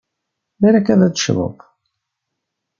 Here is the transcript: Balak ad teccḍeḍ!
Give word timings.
Balak 0.59 0.87
ad 0.93 1.01
teccḍeḍ! 1.13 1.55